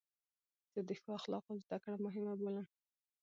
[0.73, 2.67] زه د ښو اخلاقو زدکړه مهمه بولم.